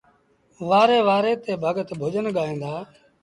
وآري 0.69 0.99
وآري 1.07 1.33
تي 1.43 1.51
ڀڳت 1.63 1.89
ڀُڄن 1.99 2.25
ڳائيٚݩ 2.35 2.61
دآ 2.63 2.73